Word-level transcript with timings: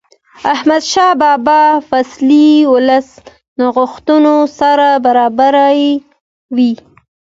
احمدشاه 0.53 1.11
بابا 1.21 1.61
فیصلې 1.89 2.49
د 2.63 2.69
ولس 2.73 3.07
د 3.57 3.59
غوښتنو 3.75 4.35
سره 4.59 4.87
برابرې 5.05 5.85
وې. 6.55 6.71